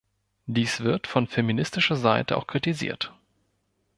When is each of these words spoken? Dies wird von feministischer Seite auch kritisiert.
Dies 0.47 0.79
wird 0.79 1.05
von 1.05 1.27
feministischer 1.27 1.95
Seite 1.95 2.35
auch 2.35 2.47
kritisiert. 2.47 3.13